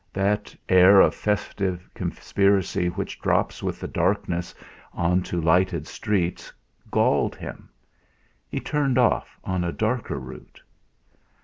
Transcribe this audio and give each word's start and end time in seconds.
That 0.13 0.55
air 0.67 0.99
of 0.99 1.13
festive 1.13 1.87
conspiracy 1.93 2.87
which 2.87 3.21
drops 3.21 3.61
with 3.61 3.79
the 3.79 3.87
darkness 3.87 4.55
on 4.93 5.21
to 5.21 5.39
lighted 5.39 5.85
streets, 5.85 6.51
galled 6.89 7.35
him. 7.35 7.69
He 8.49 8.59
turned 8.59 8.97
off 8.97 9.37
on 9.43 9.63
a 9.63 9.71
darker 9.71 10.17
route. 10.17 10.59